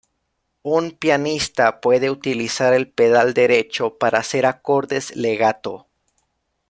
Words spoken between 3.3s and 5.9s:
derecho para hacer acordes "legato".